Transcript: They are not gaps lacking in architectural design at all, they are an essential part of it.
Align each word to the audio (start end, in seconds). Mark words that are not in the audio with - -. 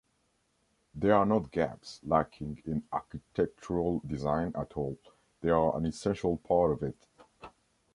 They 0.95 1.11
are 1.11 1.27
not 1.27 1.51
gaps 1.51 1.99
lacking 2.03 2.63
in 2.65 2.81
architectural 2.91 3.99
design 4.07 4.51
at 4.55 4.75
all, 4.75 4.97
they 5.41 5.49
are 5.51 5.77
an 5.77 5.85
essential 5.85 6.37
part 6.37 6.71
of 6.71 6.81
it. 6.81 7.05